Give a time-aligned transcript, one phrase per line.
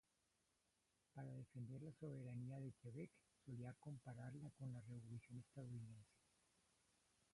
[1.13, 3.11] Para defender la soberanía de Quebec,
[3.45, 6.17] solía compararla con la Revolución estadounidense.